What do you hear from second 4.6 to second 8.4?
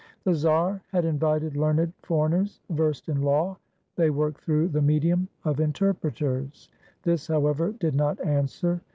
the medium of interpreters. This, however, did not